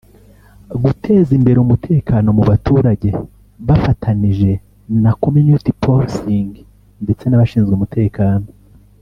guteza 0.83 1.29
imbere 1.37 1.57
umutekano 1.61 2.27
mu 2.37 2.43
baturage 2.49 3.09
bafatanije 3.67 4.51
na 5.03 5.11
community 5.23 5.69
policing 5.83 6.51
ndetse 7.03 7.23
n’abashinzwe 7.27 7.73
umutekano 7.75 8.47